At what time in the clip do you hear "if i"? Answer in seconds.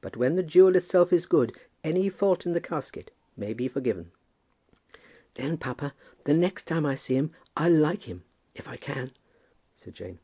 8.56-8.76